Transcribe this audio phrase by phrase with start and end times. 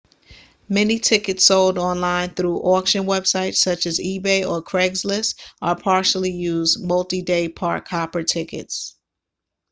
[0.67, 6.83] many tickets sold online through auction websites such as ebay or craigslist are partially used
[6.83, 8.95] multi-day park-hopper tickets